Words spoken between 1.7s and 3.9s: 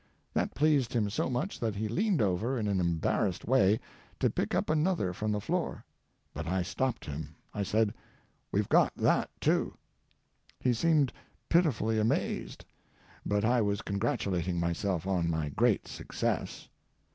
he leaned over, in an embarrassed way,